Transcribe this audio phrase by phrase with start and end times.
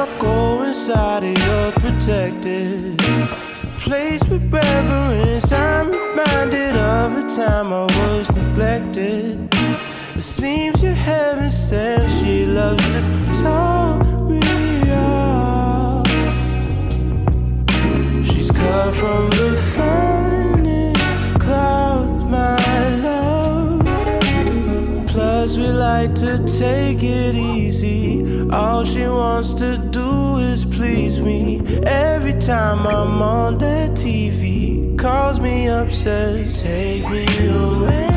[0.00, 2.98] I go inside of your protected
[3.78, 9.48] place with reverence, I'm reminded of a time I was neglected.
[10.14, 13.00] It seems you're heaven sent, she loves to
[13.42, 14.40] talk me
[14.92, 16.06] off.
[18.24, 23.84] She's cut from the finest cloth, my love.
[25.08, 28.17] Plus, we like to take it easy.
[28.50, 31.60] All she wants to do is please me.
[31.84, 38.07] Every time I'm on that TV, calls me up, says, Take me away.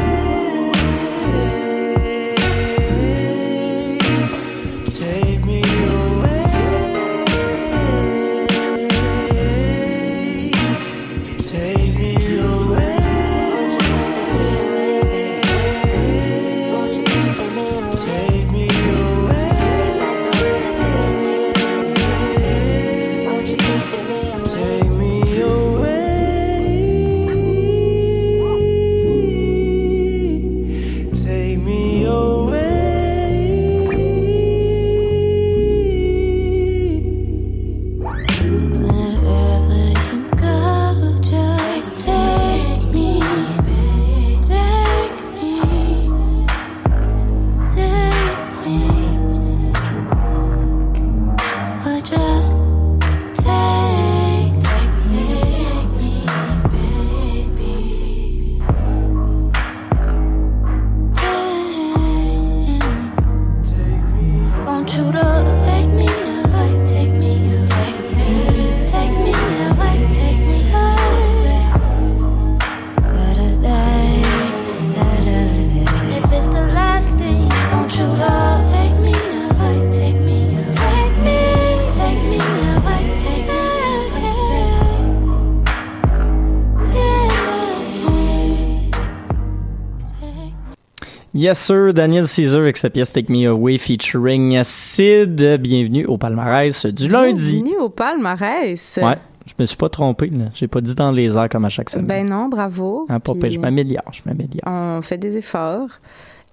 [91.42, 95.58] Yes sir, Daniel Caesar avec sa pièce Take Me Away featuring Sid.
[95.60, 97.54] Bienvenue au palmarès du lundi.
[97.64, 99.00] Bienvenue au palmarès.
[99.02, 99.18] Ouais,
[99.48, 100.52] je me suis pas trompé là.
[100.54, 102.06] J'ai pas dit dans les airs comme à chaque semaine.
[102.06, 103.08] Ben non, bravo.
[103.10, 104.62] Hein, Puis, pire, je m'améliore, je m'améliore.
[104.68, 105.90] On fait des efforts.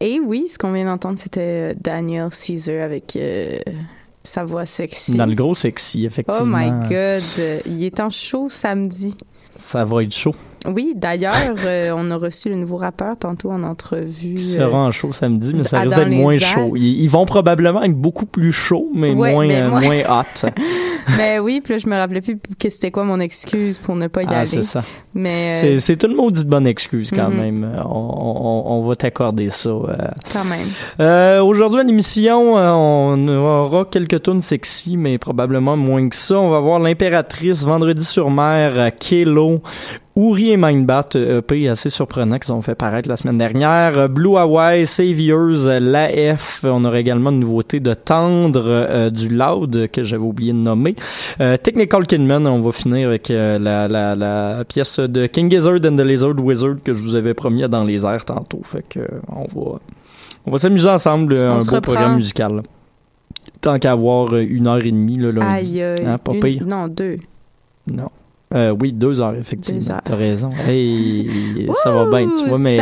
[0.00, 3.58] Et oui, ce qu'on vient d'entendre, c'était Daniel Caesar avec euh,
[4.23, 5.19] sa voix sexy.
[5.19, 6.41] Dans le gros sexy, effectivement.
[6.41, 7.62] Oh my God.
[7.67, 9.19] Il est en show samedi.
[9.55, 10.34] Ça va être chaud.
[10.66, 11.34] Oui, d'ailleurs,
[11.64, 14.34] euh, on a reçu le nouveau rappeur tantôt en entrevue.
[14.37, 16.72] Il euh, sera en chaud samedi, mais ça risque d'être moins chaud.
[16.76, 20.02] Ils, ils vont probablement être beaucoup plus chauds, mais, Ouais, moins, mais euh, moins- moins
[20.20, 20.49] hot.
[21.16, 24.08] Mais oui, puis là, je me rappelais plus que c'était quoi mon excuse pour ne
[24.08, 24.46] pas y ah, aller.
[24.46, 24.82] c'est ça.
[25.14, 27.37] Mais euh, C'est- une maudite bonne excuse quand Mhm.
[27.40, 27.72] même.
[27.82, 29.70] On, on- on va t'accorder ça.
[29.70, 29.96] euh.
[30.31, 31.40] quand même.
[31.46, 36.38] Aujourd'hui à l'émission, on aura quelques tunes sexy, mais probablement moins que ça.
[36.38, 39.62] On va voir l'impératrice vendredi sur mer, Kelo.
[40.19, 43.97] Uri et Mindbat, euh, EP assez surprenant qu'ils ont fait paraître la semaine dernière.
[43.97, 46.65] Euh, Blue Hawaii, Saviors, euh, l'AF.
[46.65, 50.97] On aura également une nouveauté de Tendre, euh, du Loud que j'avais oublié de nommer.
[51.41, 55.76] Euh, Technical Kidman, on va finir avec euh, la, la, la pièce de King Gizzard
[55.85, 58.61] and the Lizard Wizard que je vous avais promis dans les airs tantôt.
[58.65, 59.79] Fait que on va
[60.47, 61.81] on va s'amuser ensemble, On un beau reprend.
[61.81, 62.56] programme musical.
[62.56, 62.62] là.
[63.61, 65.81] Tant qu'à avoir une heure et demie le lundi.
[65.81, 66.05] Aïe, aïe.
[66.06, 66.65] Hein, pas Une- pire.
[66.67, 67.19] Non, deux.
[67.87, 68.09] Non.
[68.54, 69.98] Euh, oui, deux heures, effectivement.
[70.02, 70.50] T'as raison.
[70.66, 72.78] Hey, ça va bien, tu vois, mais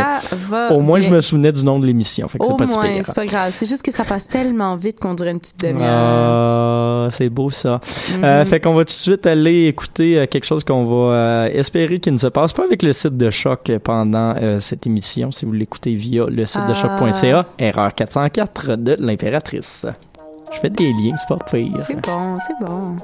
[0.70, 2.28] au moins je me souvenais du nom de l'émission.
[2.28, 3.52] Fait que c'est pas moins, c'est pas grave.
[3.56, 5.88] C'est juste que ça passe tellement vite qu'on dirait une petite demi-heure.
[5.88, 7.80] Ah, c'est beau ça.
[8.22, 11.98] Euh, fait qu'on va tout de suite aller écouter euh, quelque chose qu'on va espérer
[11.98, 15.52] qu'il ne se passe pas avec le site de Choc pendant cette émission, si vous
[15.52, 16.74] l'écoutez via le site de Ah.
[16.74, 19.86] choc.ca, erreur 404 de l'impératrice.
[20.52, 21.72] Je fais des liens, c'est pas pire.
[21.86, 22.96] C'est bon, c'est bon.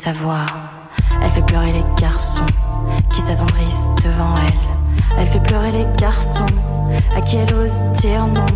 [0.00, 0.46] Sa voix.
[1.22, 2.46] Elle fait pleurer les garçons
[3.12, 5.18] qui s'attendrissent devant elle.
[5.18, 6.46] Elle fait pleurer les garçons
[7.14, 8.46] à qui elle ose dire non.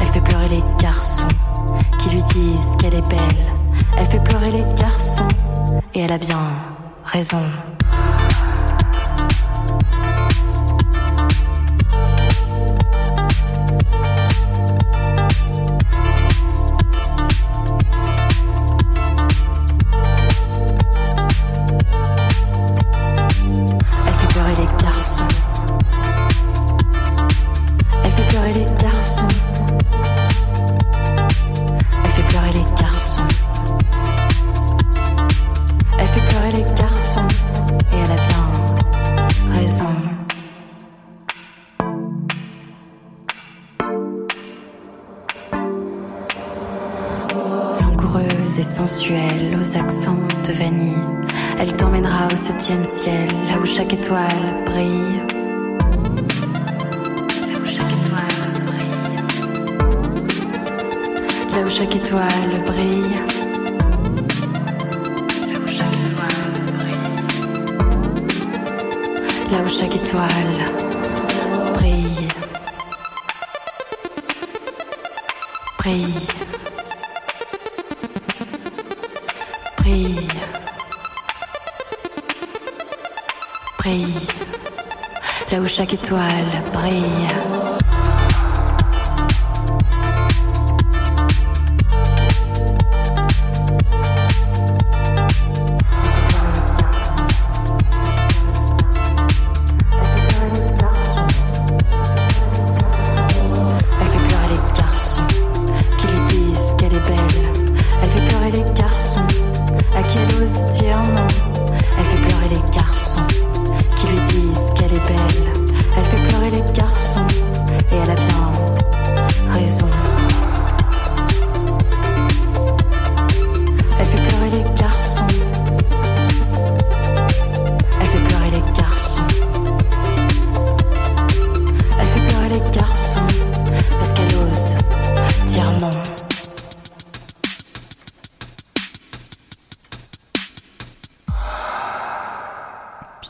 [0.00, 1.28] Elle fait pleurer les garçons
[2.00, 3.46] qui lui disent qu'elle est belle.
[3.96, 5.28] Elle fait pleurer les garçons
[5.94, 6.40] et elle a bien
[7.04, 7.42] raison.
[53.10, 55.20] Là où chaque étoile brille.
[57.48, 59.16] Là où chaque étoile brille.
[61.52, 63.16] Là où chaque étoile brille.
[65.48, 67.16] Là où chaque étoile brille.
[69.50, 70.81] Là où chaque étoile
[85.72, 87.61] chaque étoile brille.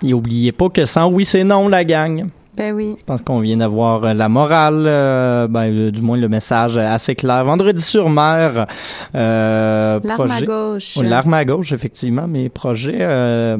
[0.02, 2.26] Puis oubliez pas que sans oui, c'est non, la gang.
[2.56, 2.96] Ben oui.
[2.98, 6.76] Je pense qu'on vient d'avoir euh, la morale, euh, ben, euh, du moins le message
[6.76, 7.44] assez clair.
[7.44, 8.66] Vendredi sur mer,
[9.14, 10.94] euh, L'arme à projet- gauche.
[10.98, 13.56] Oh, L'arme à gauche, effectivement, mais projet euh,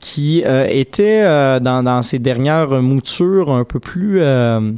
[0.00, 4.70] qui euh, était euh, dans, dans ses dernières moutures un peu plus euh,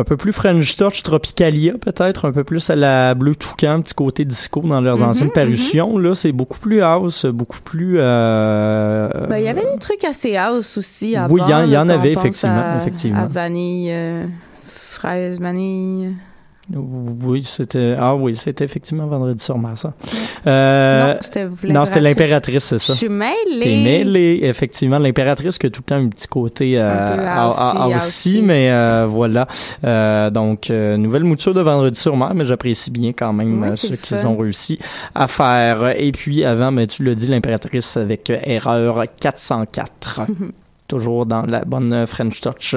[0.00, 3.94] un peu plus French Touch Tropicalia, peut-être, un peu plus à la Bleu Toucan, petit
[3.94, 5.98] côté disco dans leurs Mhm, anciennes parutions.
[5.98, 7.96] Là, c'est beaucoup plus house, beaucoup plus...
[7.98, 11.34] Euh, Ben, il y avait des trucs assez house aussi avant.
[11.34, 13.22] Oui, il y en- y avait, effectivement, à- effectivement.
[13.22, 14.24] À vanille, euh,
[14.90, 16.14] fraise, vanille.
[16.74, 17.94] Oui, c'était...
[17.98, 19.94] Ah oui, c'était effectivement vendredi sur mer, ça.
[20.46, 21.14] Euh,
[21.64, 22.92] non, c'était l'impératrice, c'est ça.
[22.92, 23.60] Je suis mêlée.
[23.62, 24.98] T'es mêlée, effectivement.
[24.98, 27.88] L'impératrice qui a tout le temps un petit côté euh, Un peu ah- ah- ah
[27.88, 29.46] aussi, mais euh, voilà.
[29.84, 33.76] Euh, donc, euh, nouvelle mouture de Vendredi sur mer, mais j'apprécie bien quand même euh,
[33.76, 34.78] ce qu'ils ont réussi
[35.14, 35.94] à faire.
[35.98, 40.20] Et puis, avant, mais tu l'as dit, l'impératrice avec erreur 404.
[40.88, 42.74] Toujours dans la bonne French Touch.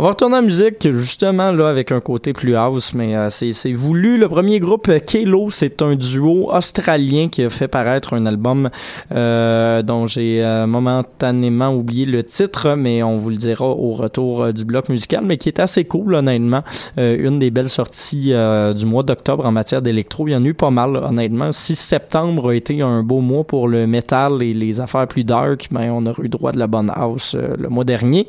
[0.00, 3.72] On va retourner en musique, justement, là, avec un côté plus house, mais euh, c'est
[3.72, 4.18] voulu.
[4.18, 8.70] Le premier groupe, Kelo, c'est un duo australien qui a fait paraître un album
[9.12, 14.42] euh, dont j'ai euh, momentanément oublié le titre, mais on vous le dira au retour
[14.42, 16.64] euh, du bloc musical, mais qui est assez cool, honnêtement.
[16.98, 20.26] Euh, une des belles sorties euh, du mois d'octobre en matière d'électro.
[20.26, 21.52] Il y en a eu pas mal, honnêtement.
[21.52, 25.68] Si septembre a été un beau mois pour le métal et les affaires plus dark,
[25.70, 28.26] ben, on aura eu droit de la bonne house le mois dernier.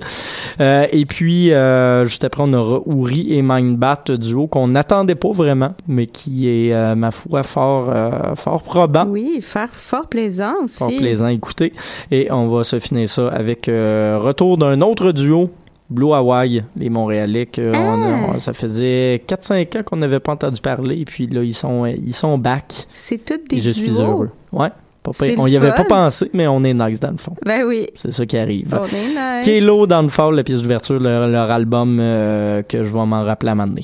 [0.59, 5.31] Euh, et puis, euh, juste après, on aura Uri et Mindbat, duo qu'on n'attendait pas
[5.31, 7.93] vraiment, mais qui est, euh, ma foi, fort,
[8.35, 9.05] fort probant.
[9.07, 10.77] Oui, faire fort plaisant aussi.
[10.77, 11.73] Fort plaisant à écouter.
[12.11, 15.49] Et on va se finir ça avec retour d'un autre duo.
[15.87, 20.59] Blue Hawaii, les Montréalais, que on a- ça faisait 4-5 ans qu'on n'avait pas entendu
[20.59, 22.87] parler, et puis là, ils sont, ils sont back.
[22.95, 24.31] C'est toutes Et des je suis heureux.
[24.51, 24.69] Ouais,
[25.11, 27.35] pas On y avait pas pensé, mais on est nice dans le fond.
[27.45, 27.87] Ben oui.
[27.95, 28.67] C'est ça qui arrive.
[28.79, 29.45] On est nice.
[29.45, 33.49] Kelo dans le Fall, la pièce d'ouverture leur album euh, que je vais m'en rappeler
[33.49, 33.83] à un moment donné.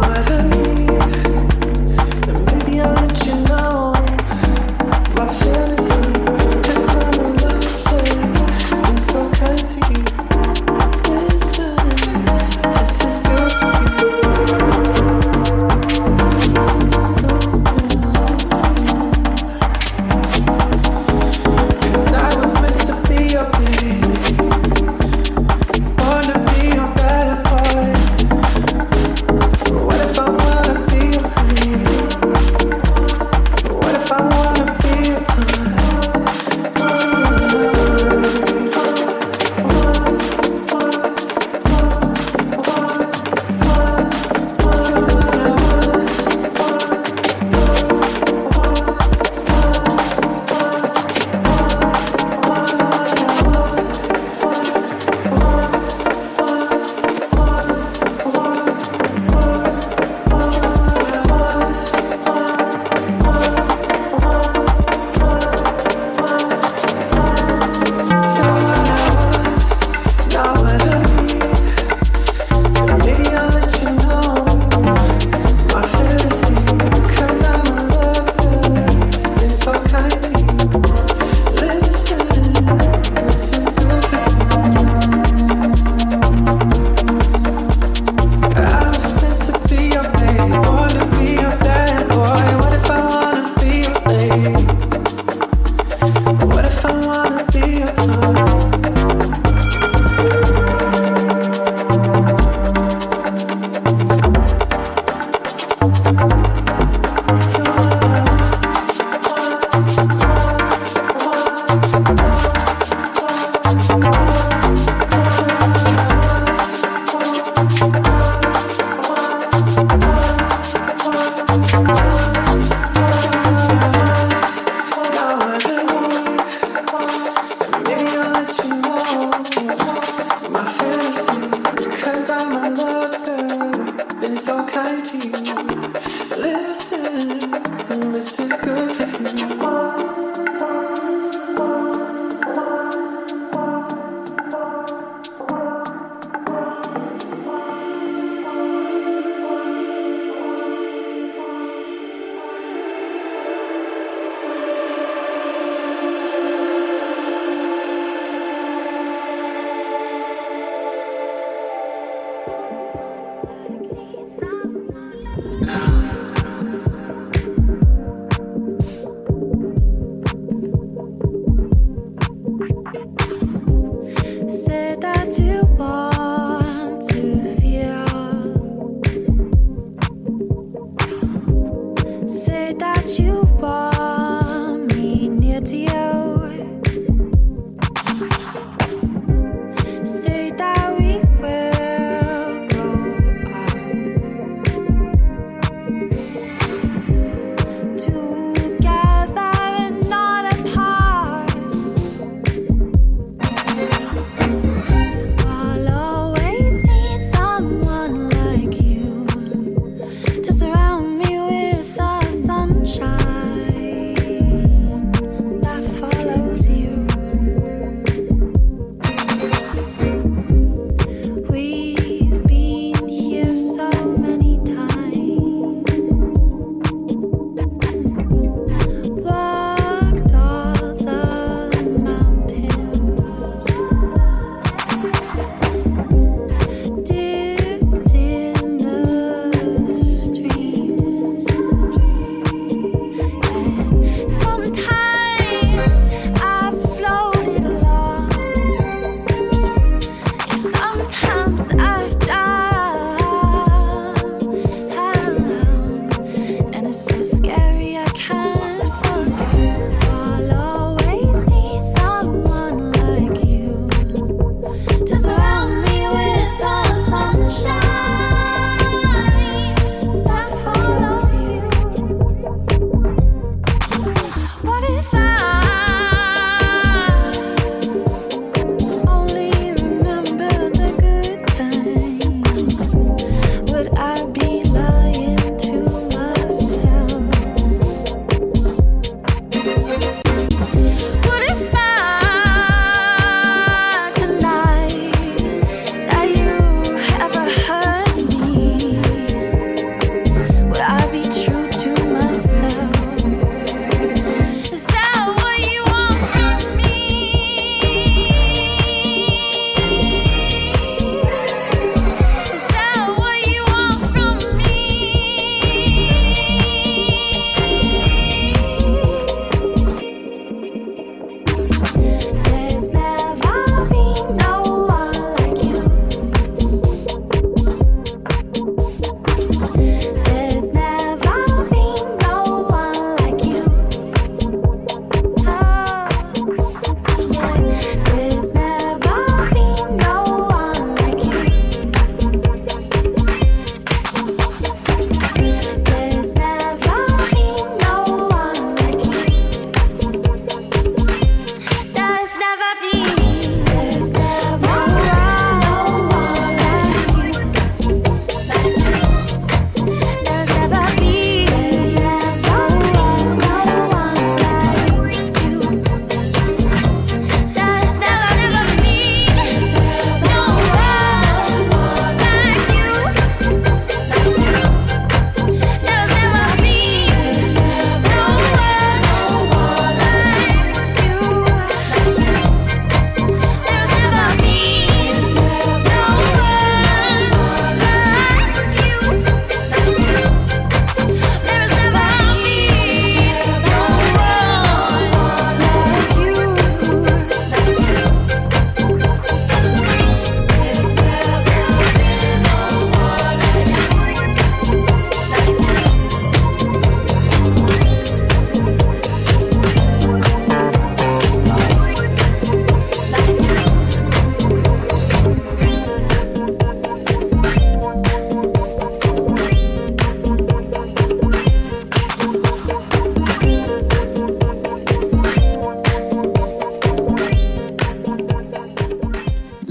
[0.00, 0.27] power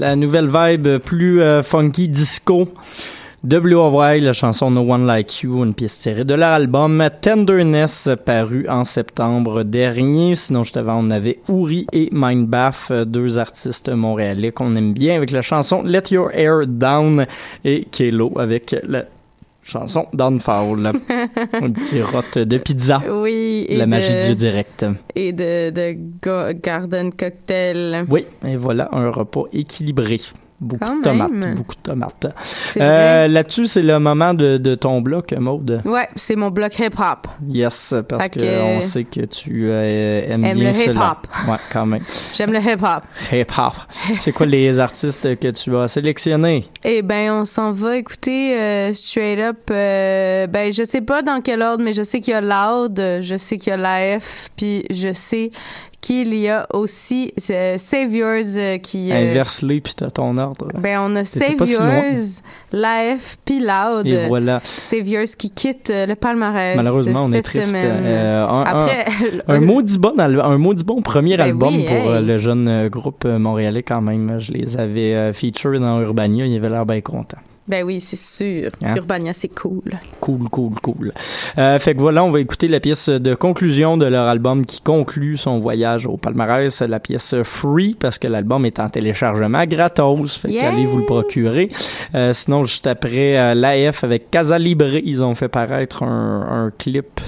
[0.08, 2.68] la nouvelle vibe plus euh, funky disco.
[3.44, 8.66] WOY, la chanson No One Like You, une pièce tirée de leur album Tenderness, paru
[8.70, 10.34] en septembre dernier.
[10.34, 15.30] Sinon, juste avant, on avait Uri et Mindbath, deux artistes montréalais qu'on aime bien, avec
[15.30, 17.26] la chanson Let Your Air Down
[17.64, 19.04] et Kelo avec la
[19.68, 20.86] Chanson d'Anne Fowl.
[21.52, 23.02] un petit rot de pizza.
[23.06, 23.66] Oui.
[23.68, 24.86] Et la magie du direct.
[25.14, 28.06] Et de, de garden cocktail.
[28.08, 30.16] Oui, et voilà un repas équilibré.
[30.60, 31.30] Beaucoup Quand de tomates.
[31.30, 31.54] même.
[31.54, 32.26] Beaucoup de tomates.
[32.78, 33.28] Euh.
[33.28, 35.82] Là-dessus, c'est le moment de, de ton bloc, Maude.
[35.84, 37.28] Ouais, c'est mon bloc hip-hop.
[37.48, 41.26] Yes, parce Fait que on sait que tu euh, aimes Aime bien le hip-hop.
[41.48, 42.02] Ouais, quand même.
[42.34, 43.04] J'aime le hip-hop.
[43.32, 43.74] Hip-hop.
[44.18, 46.64] C'est quoi les artistes que tu as sélectionnés?
[46.84, 49.58] Eh ben, on s'en va écouter euh, straight up.
[49.70, 53.00] euh, ben, je sais pas dans quel ordre, mais je sais qu'il y a Loud,
[53.20, 55.52] je sais qu'il y a l'AF, puis je sais
[56.00, 59.10] qu'il y a aussi euh, Saviors euh, qui.
[59.12, 60.68] euh, Inverse-les, puis t'as ton ordre.
[60.78, 61.24] ben, on a.
[61.24, 62.40] Saviors,
[62.72, 64.06] l'AF, puis Loud.
[64.06, 64.60] Et voilà.
[64.64, 66.76] Saviors qui quitte le palmarès.
[66.76, 67.74] Malheureusement, on est triste.
[67.74, 69.06] Euh, un, Après,
[69.48, 72.24] un, un maudit bon, un maudit bon premier Ben album oui, pour hey.
[72.24, 74.36] le jeune groupe montréalais quand même.
[74.38, 76.46] Je les avais euh, feature dans Urbania.
[76.46, 77.38] Ils avaient l'air bien contents.
[77.68, 78.70] Ben oui, c'est sûr.
[78.82, 78.96] Hein?
[78.96, 79.82] Urbania, c'est cool.
[80.20, 81.12] Cool, cool, cool.
[81.58, 84.80] Euh, fait que voilà, on va écouter la pièce de conclusion de leur album qui
[84.80, 90.38] conclut son voyage au palmarès, la pièce Free, parce que l'album est en téléchargement gratos.
[90.38, 91.70] Fait qu'allez vous le procurer.
[92.14, 96.70] Euh, sinon, juste après euh, l'AF avec Casa Libre, ils ont fait paraître un, un
[96.70, 97.20] clip.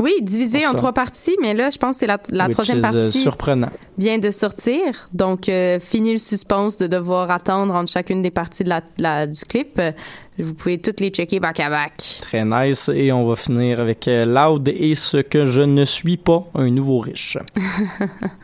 [0.00, 3.02] Oui, divisé en trois parties, mais là, je pense que c'est la, troisième is, euh,
[3.04, 3.70] partie surprenant.
[3.98, 5.08] vient de sortir.
[5.12, 9.26] Donc, euh, fini le suspense de devoir attendre entre chacune des parties de la, la-
[9.26, 9.78] du clip.
[9.78, 9.90] Euh,
[10.38, 12.18] Vous pouvez toutes les checker back à back.
[12.20, 12.88] Très nice.
[12.94, 17.00] Et on va finir avec Loud et ce que je ne suis pas, un nouveau
[17.00, 17.36] riche.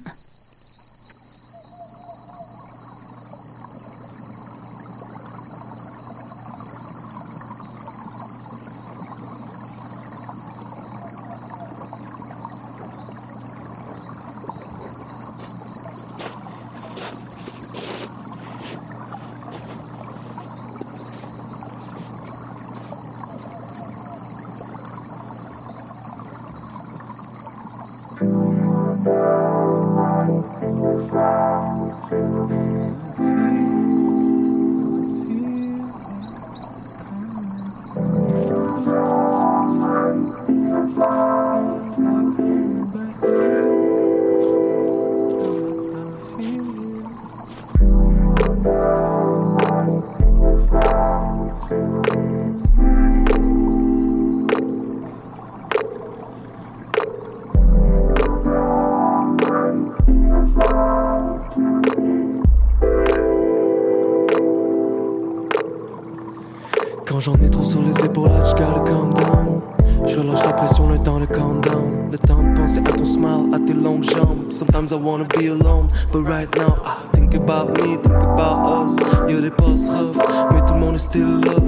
[74.95, 78.97] I wanna be alone, but right now I think about me, think about us.
[79.29, 80.17] Yo, des passes rough,
[80.53, 81.59] mais tout le monde still là.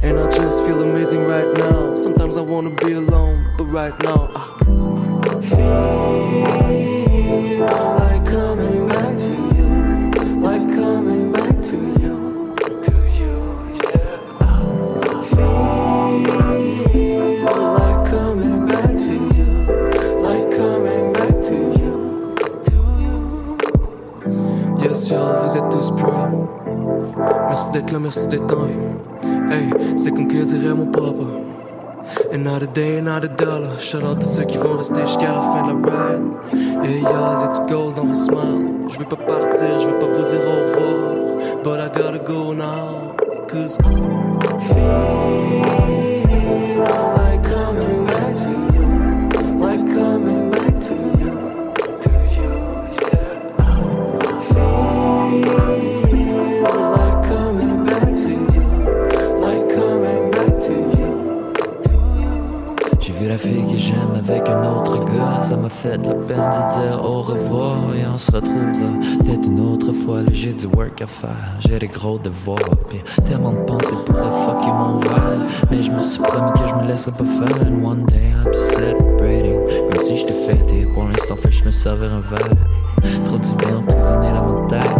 [0.00, 1.96] And I just feel amazing right now.
[1.96, 4.61] Sometimes I wanna be alone, but right now I
[33.20, 33.78] not a.
[33.78, 36.84] Shout out à ceux qui vont rester jusqu'à la fin de la ride.
[36.84, 38.88] Hey y'all, let's go dans vos smiles.
[38.88, 41.62] Je vais pas partir, je vais pas vous dire au revoir.
[41.62, 43.14] But I gotta go now.
[43.48, 43.76] Cause
[71.02, 71.30] j'ai du work à faire.
[71.60, 72.76] J'ai des gros devoirs.
[72.88, 75.70] Puis tellement de pensées pourraient fucker mon vibe.
[75.70, 77.66] Mais je me suis promis que je me laisserais pas faire.
[77.66, 79.60] And one day be celebrating.
[79.90, 80.86] Comme si j'étais fêté.
[80.94, 82.54] Pour l'instant, fait je me servir un verre.
[83.24, 84.90] Trop d'idées emprisonnées dans ma tête.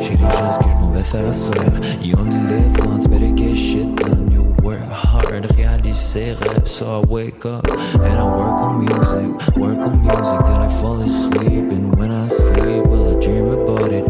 [0.00, 1.64] J'ai les gestes que je m'en vais faire à soir.
[2.00, 4.30] You only live once, better get shit done.
[4.30, 6.66] You work hard, réalise ses rêves.
[6.66, 9.56] So I wake up and I work on music.
[9.56, 11.72] Work on music till I fall asleep.
[11.72, 14.06] And when I sleep, well, I dream about it?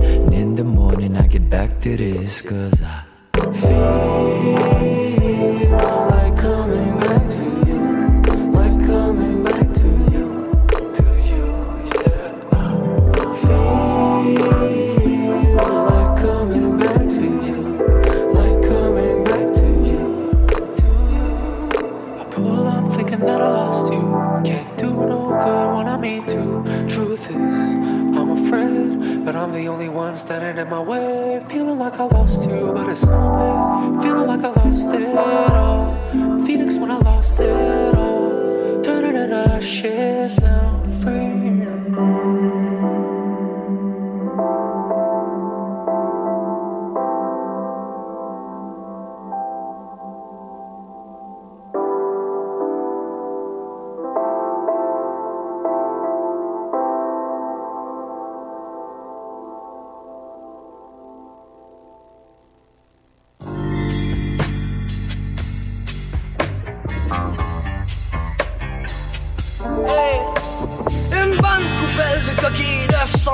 [1.96, 2.42] Get back to this.
[2.42, 2.87] Cause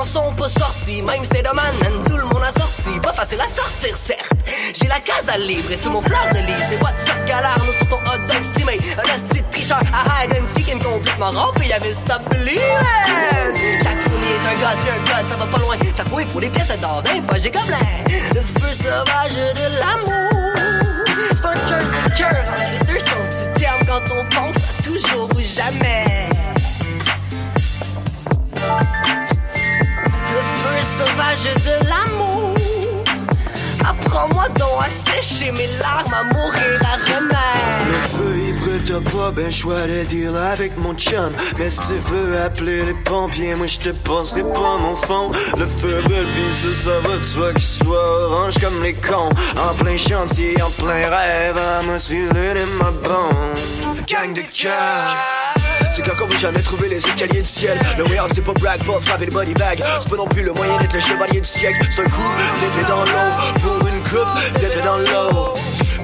[0.05, 1.01] sont pas sortis.
[1.01, 2.99] Même of Man, tout le monde a sorti.
[3.01, 4.31] Pas facile à sortir, certes.
[4.73, 6.61] J'ai la case à livre et sous mon fleur de lys.
[6.69, 8.79] C'est WhatsApp galère, nous sur hot dog stimé.
[8.97, 11.67] Un asti tricheur à hide and seek, me complètement rempli.
[11.67, 12.61] Y'avait stop believing.
[13.83, 15.75] Chaque fourmi est un tu un gars, ça va pas loin.
[15.95, 17.77] Ça fouille pour les pièces d'ordin, pas j'ai gobelin.
[18.07, 20.55] Le feu sauvage de l'amour.
[21.31, 22.45] C'est un cœur, c'est cœur.
[22.81, 26.29] Les deux sens du terme quand on pense à toujours ou jamais.
[30.97, 32.53] Sauvage de l'amour.
[33.87, 37.85] Apprends-moi donc à sécher mes larmes, à mourir, à renaître.
[37.87, 41.31] Le feu il brûle, t'as pas ben choix de deal avec mon chum.
[41.57, 45.31] Mais si tu veux appeler les pompiers, moi je te passerai pas mon fond.
[45.57, 49.29] Le feu brûle, pis ça, ça va de soi qu'il soit orange comme les cons.
[49.57, 54.05] En plein chantier, en plein rêve, I'm feeling in my bones.
[54.07, 55.44] Gang de cœur.
[55.95, 57.79] C'est quand on veut jamais trouver les escaliers du ciel.
[57.97, 59.81] Le out, c'est pas brag, pas frapper le body bag.
[60.01, 61.87] C'est pas non plus le moyen d'être le chevalier du siècle.
[61.89, 62.29] C'est un coup
[62.59, 63.29] d'épée dans l'eau.
[63.63, 65.53] Pour une coupe d'épée dans l'eau.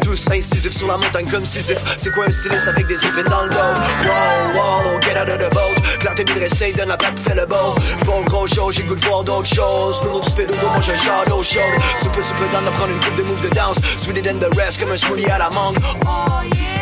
[0.02, 1.84] Tous incisifs sur la montagne comme Sisyphe.
[1.98, 3.58] C'est quoi un styliste avec des épées dans le dos?
[4.06, 6.00] Wow, wow, get out of the boat.
[6.00, 7.76] Clarté bien dressée, donne la plaque, fais le beau.
[8.06, 10.00] Bon gros show, j'ai goût de voir d'autres choses.
[10.06, 11.62] Nous, tu fais dodo, moi j'ai un char d'eau chaude.
[12.02, 13.78] Soupe, soupe, dans de prendre une coupe de move de danse.
[13.98, 15.76] Sweeter than the rest, comme un smoothie à la mangue.
[16.06, 16.81] Oh yeah.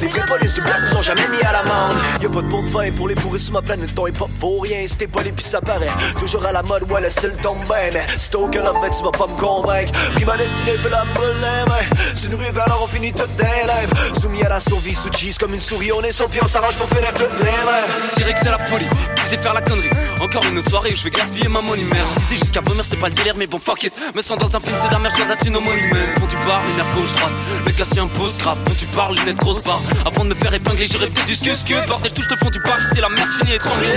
[0.00, 1.96] Les vrais polices du bloc nous ont jamais mis à l'amende.
[2.20, 3.94] Y'a pas de pot de vin pour les bourrer sur ma planète.
[3.94, 5.90] Ton hip hop vaut rien si t'es pas pis ça paraît.
[6.18, 7.90] Toujours à la mode, ouais, le style tombe bien.
[7.92, 9.92] Mais si t'as aucun homme, ben tu vas pas me convaincre.
[10.14, 11.66] Pris ma destinée, fait la mains.
[12.14, 14.18] Si nous rêvons, alors on finit toutes des lèvres.
[14.20, 15.92] Soumis à la survie, sous cheese comme une souris.
[15.92, 17.86] On est son pied, on s'arrange pour finir toutes les mains.
[18.16, 18.88] Dirais que c'est la folie,
[19.24, 19.90] sait faire la connerie?
[20.20, 22.08] Encore une autre soirée je vais gaspiller ma money merde.
[22.16, 23.94] Disais jusqu'à vomir, c'est pas le délire, mais bon fuck it.
[24.14, 26.00] Me sens dans un film, c'est d'un je dois datiner money man.
[26.18, 27.32] Font du bar, lunettes gauche droite.
[27.66, 28.58] Le gars s'y impose grave.
[28.66, 29.80] Quand tu parles, lunettes grosse barre.
[30.04, 32.78] Avant de me faire épingler, j'aurais peut-être du scus Bordel, touche le fond du bar,
[32.92, 33.94] c'est la merde, finie étranglée.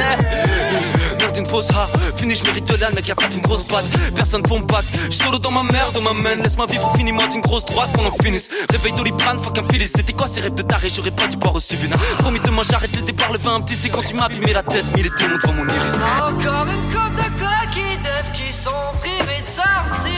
[1.20, 1.88] Merde d'une pause, ha.
[2.16, 3.86] Fini, je mérite de l'âne, mec attrape une grosse patte.
[4.16, 4.72] Personne pompe.
[5.10, 6.36] J'suis solo dans ma merde, dans ma main.
[6.36, 8.50] Laisse-moi vivre, finis-moi d'une grosse droite qu'on en finisse.
[8.72, 9.88] Réveil doliprane, fuck un filis.
[9.88, 10.90] C'était quoi ces rêves de taré?
[10.94, 11.96] J'aurais pas dû boire au Sivuna.
[12.20, 14.54] Promis de moi, j'arrête le départ, le vin un petit c'était quand tu m'as abîmé
[14.54, 14.86] la tête.
[14.96, 16.02] Mille et monde devant mon iris.
[16.22, 18.00] Encore une coupe de coquilles
[18.34, 18.72] qui sont
[19.02, 20.10] privés de sortie.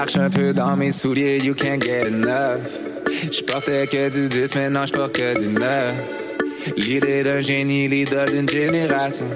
[0.00, 2.58] Marche un peu dans mes souliers, you can't get enough.
[3.30, 5.94] Je portais que du 10, maintenant je porte que du 9.
[6.78, 9.26] L'idée d'un génie, l'idole d'une génération.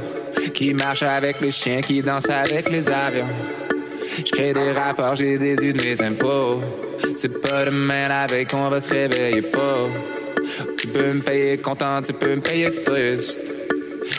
[0.55, 3.29] Qui marche avec les chiens, qui danse avec les avions.
[4.17, 6.63] Je crée des rapports, j'ai déduit mes impôts.
[7.15, 9.91] C'est pas demain la veille qu'on va se réveiller pas.
[10.79, 13.54] Tu peux me payer content, tu peux me payer triste.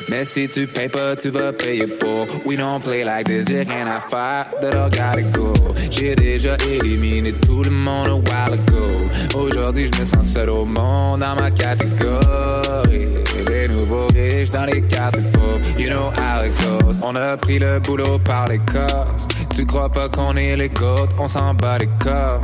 [0.10, 2.28] Mais si tu payes pas, tu vas payer pour.
[2.46, 5.54] We don't play like this, j'ai rien à faire, that I gotta go.
[5.90, 9.40] J'ai déjà éliminé tout le monde a while ago.
[9.40, 13.08] Aujourd'hui, je me sens seul au monde dans ma catégorie.
[13.48, 16.96] Les nouveaux riches dans les cartes pauvres, you know how it goes.
[17.04, 19.28] On a pris le boulot par les corses.
[19.56, 22.42] Tu crois pas qu'on est les gouttes, on s'en bat les corps.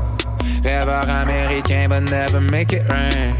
[0.63, 3.35] Rêveur américain, but never make it rain.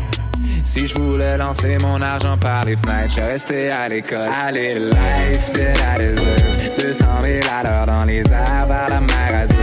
[0.63, 4.29] Si je voulais lancer mon argent par les fenêtres, je restais à l'école.
[4.45, 6.77] Allez, life that I deserve.
[6.79, 9.57] 200 000 à l'heure dans les airs vers la mer Azur.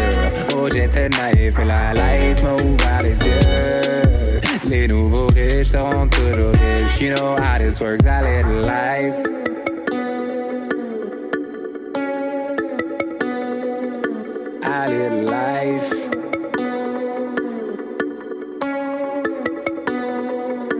[0.57, 4.49] Oh, j'étais naïf, mais la life m'a ouvert les yeux.
[4.68, 7.01] Les nouveaux riches seront toujours riches.
[7.01, 8.05] You know how this works.
[8.05, 9.16] Allez, life.
[14.62, 16.08] Allez, life.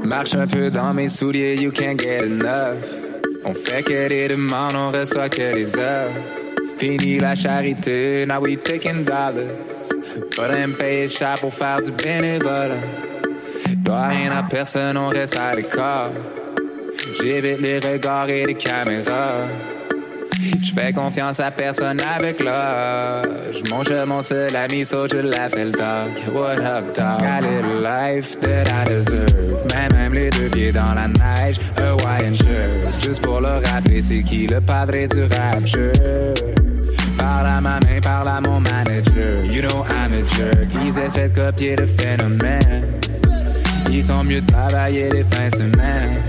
[0.09, 2.79] Marche un peu dans mes souliers, you can't get enough.
[3.45, 6.11] On fait que des demandes, on reçoit que des heures.
[6.79, 9.53] Fini la charité, now we taking dollars.
[10.35, 12.81] Faudrait me payer cher pour faire du bénévolat.
[13.85, 16.13] Doit rien à personne, on reste à l'écart.
[17.21, 19.45] J'évite les regards et les caméras.
[20.63, 23.63] Je fais confiance à personne avec l'âge.
[23.71, 26.33] Mon jeu, mon seul ami, so je l'appelle Doc.
[26.33, 27.23] What up, dog?
[27.23, 29.67] A little life that I deserve.
[29.75, 33.01] Mais même les deux pieds dans la neige, Hawaiian shirt.
[33.03, 35.93] Juste pour le rappeler, c'est qui le padre du rapture?
[37.17, 39.45] Parle à ma main, parle à mon manager.
[39.45, 40.69] You know I'm a jerk.
[40.85, 42.87] Ils essaient de copier le phénomène.
[43.91, 46.23] Ils sont mieux de travailler les fins de semaine.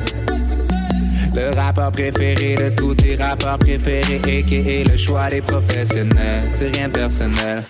[1.35, 4.91] Le rappeur préféré de tous tes rappeurs préférés, a.k.a.
[4.91, 6.43] le choix des professionnels.
[6.55, 7.63] C'est rien de personnel.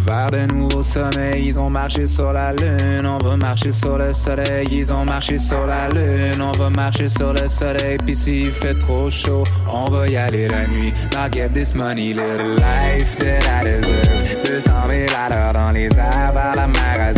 [0.00, 3.06] Vers de nouveaux sommets, ils ont marché sur la lune.
[3.06, 6.42] On va marcher sur le soleil, ils ont marché sur la lune.
[6.42, 10.46] On va marcher sur le soleil, puis s'il fait trop chaud, on va y aller
[10.46, 10.92] la nuit.
[11.14, 14.44] Now get this money, little life that I deserve.
[14.44, 17.12] 200 000 à l'heure dans les airs vers la mer.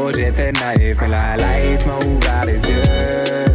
[0.00, 3.47] Oh, j'étais naïf, mais la life m'a ouvert les yeux.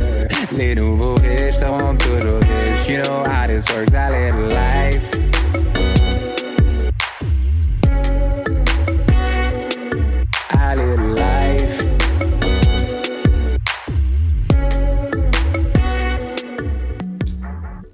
[0.57, 2.89] Les nouveaux riches seront toujours riches.
[2.89, 5.23] You know how this works, that little life.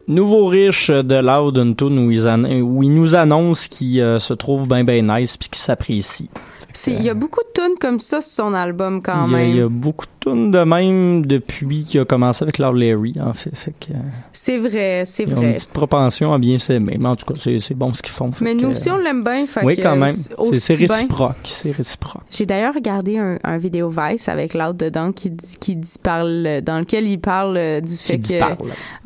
[0.10, 4.84] Nouveau riche de Loud, une tune où ils, nous annoncent qu'il euh, se trouve bien
[4.84, 6.32] ben nice puis qu'il s'apprécie.
[6.74, 9.50] C'est- Il y a beaucoup de tunes comme ça sur son album quand même.
[9.50, 13.16] il y a beaucoup de tunes de même depuis qu'il a commencé avec Loud Larry,
[13.20, 13.56] en fait.
[13.56, 13.98] fait que, euh,
[14.34, 15.54] C'est vrai, c'est ils ont une vrai.
[15.56, 16.98] petite propension à bien s'aimer.
[17.00, 18.30] Mais en tout cas, c'est c'est bon ce qu'ils font.
[18.42, 19.48] Mais que, nous aussi, on l'aime bien.
[19.48, 20.14] fait Oui, que, quand même.
[20.14, 21.36] C'est réciproque.
[21.44, 22.24] C'est réciproque.
[22.32, 26.80] J'ai d'ailleurs regardé un, un vidéo Vice avec Loud dedans qui qui dit parle dans
[26.80, 28.58] lequel il parle euh, du fait que parle.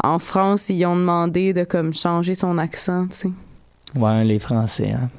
[0.03, 3.30] en France ils ont demandé de comme changer son accent, tu sais.
[3.99, 5.09] Ouais, les Français, hein.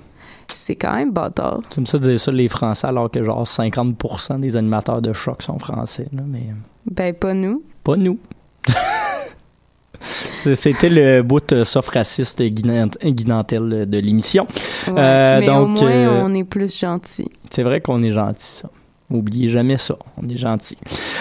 [0.48, 1.60] C'est quand même bâtard.
[1.70, 5.42] Tu me ça dire ça, les Français, alors que genre 50% des animateurs de choc
[5.42, 6.54] sont français, là, mais euh,
[6.90, 7.62] Ben pas nous.
[7.82, 8.18] pas nous.
[10.54, 14.46] C'était le bout euh, raciste guinantel de l'émission.
[14.88, 14.94] Ouais.
[14.98, 17.30] Euh, donc, au moins euh, on est plus gentil.
[17.50, 18.70] C'est vrai qu'on est gentil, ça.
[19.14, 20.76] Oubliez jamais ça, on est gentil.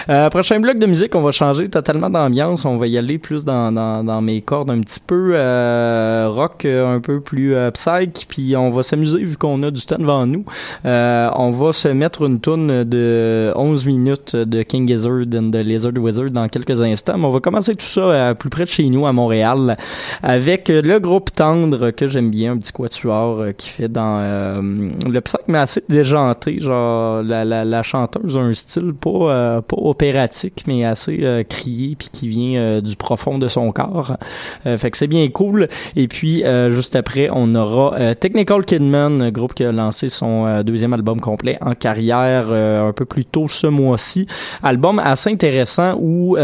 [0.08, 2.64] Euh, prochain bloc de musique, on va changer totalement d'ambiance.
[2.64, 6.96] On va y aller plus dans, dans, mes cordes un petit peu euh, rock, euh,
[6.96, 10.26] un peu plus euh, psych, puis on va s'amuser vu qu'on a du temps devant
[10.26, 10.44] nous.
[10.84, 15.92] On va se mettre une tourne de 11 minutes de King Gizzard and the Lizard
[15.96, 17.18] Wizard dans quelques instants.
[17.18, 19.76] Mais on va commencer tout ça plus près de chez nous, à Montréal,
[20.22, 25.40] avec le groupe Tendre que j'aime bien, un petit quatuor qui fait dans le psych,
[25.46, 26.58] mais assez déjanté.
[26.60, 31.96] Genre, la, la, la chanteuse un style pas, euh, pas opératique, mais assez euh, crié,
[31.96, 34.16] puis qui vient euh, du profond de son corps.
[34.64, 35.68] Fait que c'est bien cool.
[35.94, 41.20] Et puis, juste après, on aura Technical Kidman, groupe qui a lancé son deuxième album
[41.20, 44.26] complet en carrière un peu plus tôt ce mois-ci.
[44.62, 46.36] Album assez intéressant où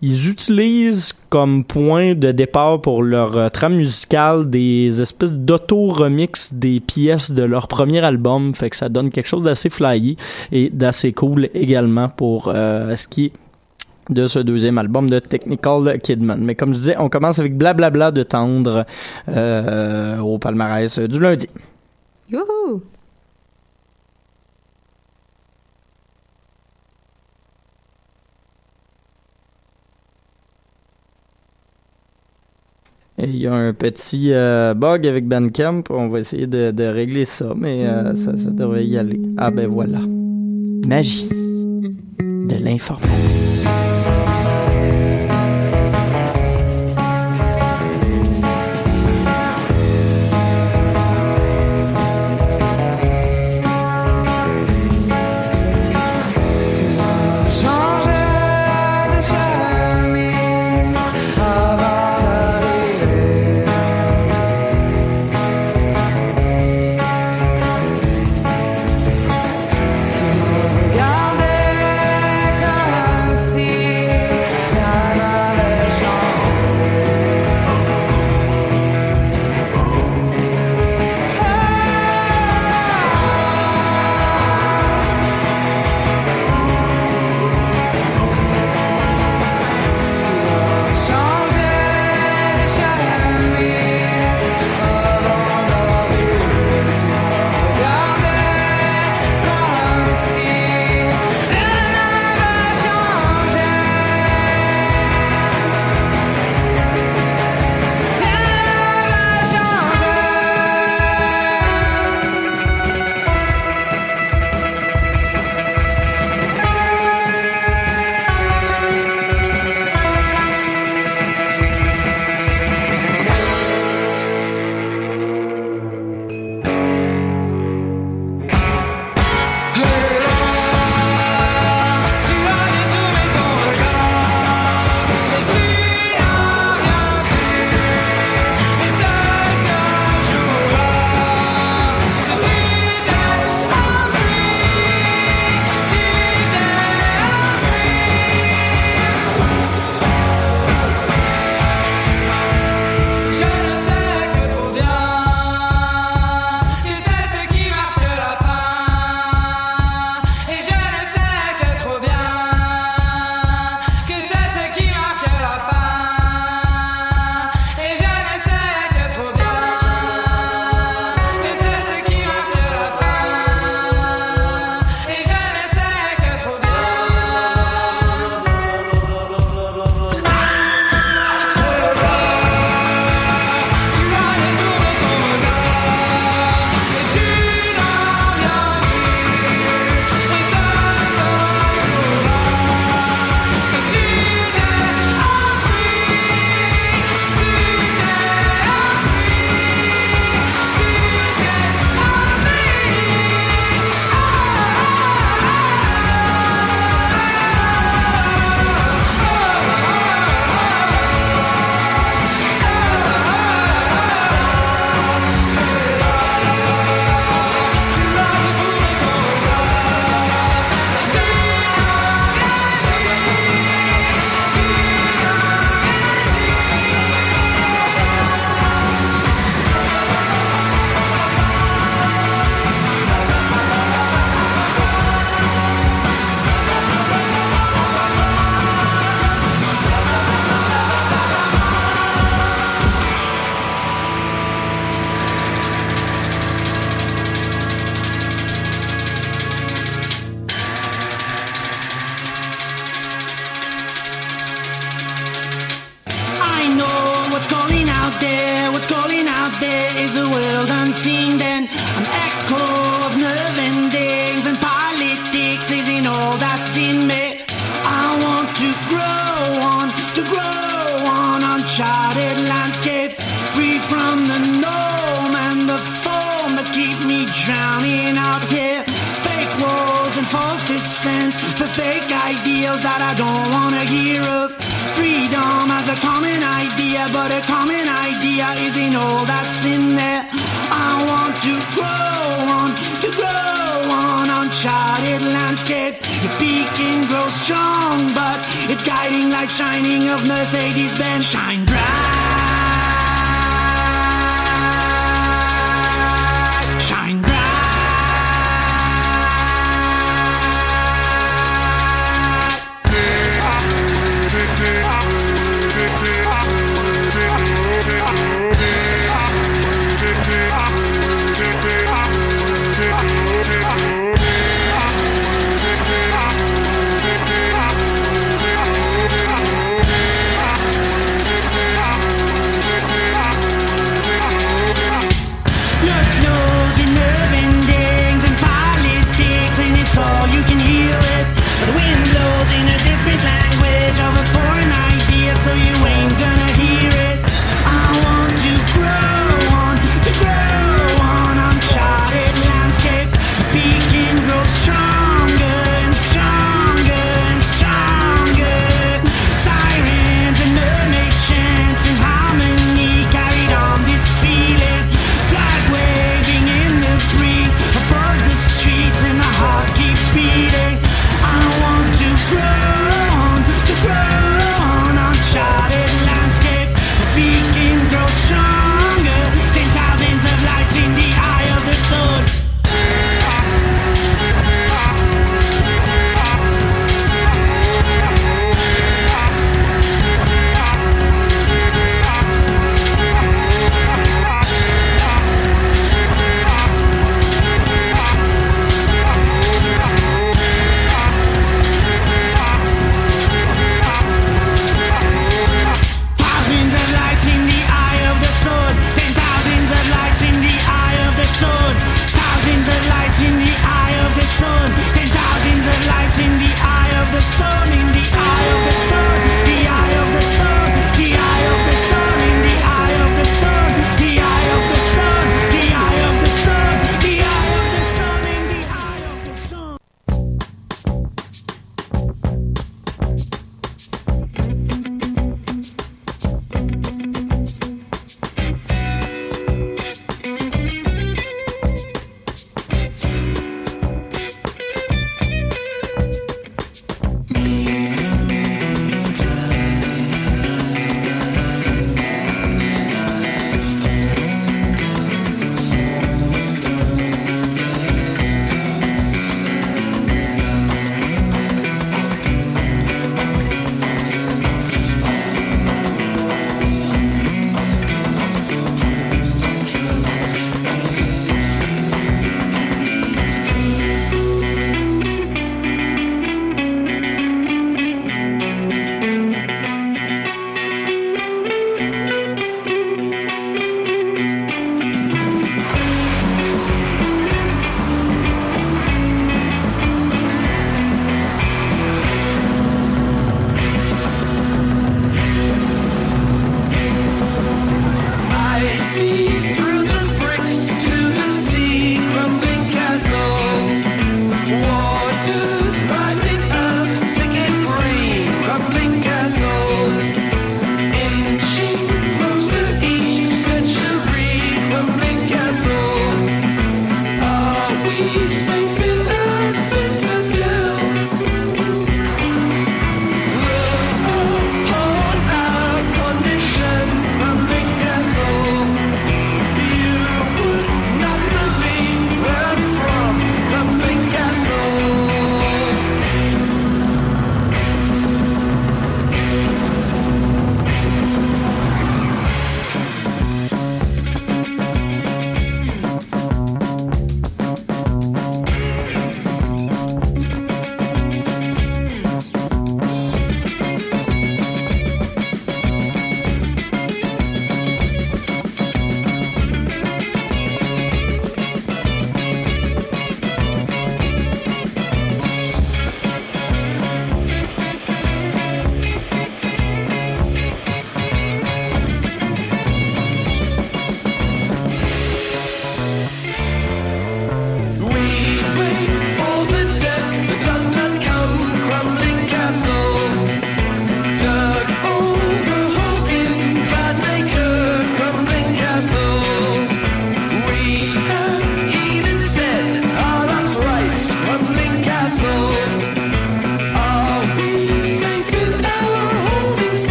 [0.00, 6.80] ils utilisent comme point de départ pour leur euh, trame musicale des espèces d'auto-remix des
[6.80, 8.54] pièces de leur premier album.
[8.54, 10.16] Fait que ça donne quelque chose d'assez flyy
[10.52, 13.32] et d'assez cool également pour euh, ce qui est
[14.10, 16.40] de ce deuxième album de Technical Kidman.
[16.42, 18.86] Mais comme je disais, on commence avec Blablabla de Tendre
[19.28, 21.48] euh, au palmarès du lundi.
[22.30, 22.82] Youhou!
[33.20, 35.82] Et il y a un petit euh, bug avec Bandcamp.
[35.90, 39.20] On va essayer de, de régler ça, mais euh, ça, ça devrait y aller.
[39.36, 39.98] Ah ben voilà.
[40.86, 41.28] Magie
[42.20, 43.87] de l'informatique.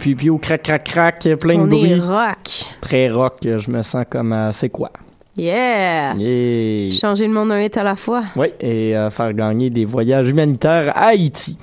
[0.00, 1.92] Piu, piu, crac, crac, crac, plein de On bruit.
[1.92, 2.64] est rock.
[2.80, 4.90] Très rock, je me sens comme euh, c'est quoi?
[5.36, 6.14] Yeah!
[6.16, 6.90] Yeah.
[6.90, 8.22] Changer le monde un hit à la fois.
[8.34, 11.56] Oui, et euh, faire gagner des voyages humanitaires à Haïti.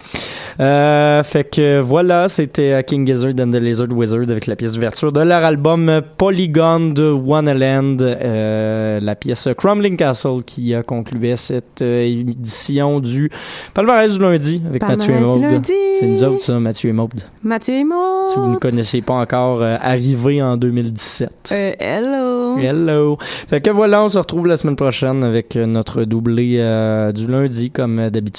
[0.60, 4.74] Euh, fait que voilà, c'était euh, King Gizzard and the Lizard Wizard avec la pièce
[4.74, 11.36] d'ouverture de leur album Polygon de Wonderland, euh, la pièce Crumbling Castle qui a conclué
[11.38, 13.30] cette euh, édition du
[13.74, 15.66] Palmarès du lundi avec Palmarès Mathieu et Maude.
[16.00, 17.22] C'est nous autres, ça, Mathieu et Maude.
[17.44, 18.26] Mathieu et moi.
[18.34, 21.54] Si vous ne connaissez pas encore, euh, arrivé en 2017.
[21.54, 22.58] Euh, hello.
[22.58, 23.18] Hello.
[23.48, 26.58] Fait que voilà, on se retrouve la semaine prochaine avec notre doublé
[27.14, 28.36] du lundi comme d'habitude.